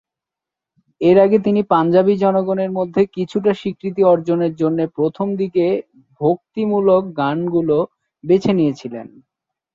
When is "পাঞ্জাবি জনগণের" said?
1.71-2.71